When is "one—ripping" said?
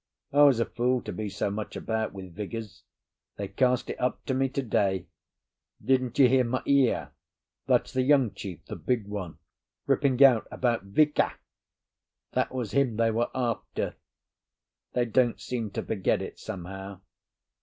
9.07-10.23